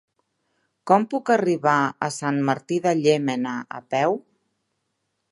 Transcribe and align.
Com 0.91 1.03
puc 1.09 1.29
arribar 1.33 1.75
a 2.07 2.09
Sant 2.15 2.39
Martí 2.47 2.79
de 2.85 2.93
Llémena 3.01 3.53
a 3.81 3.83
peu? 3.95 4.17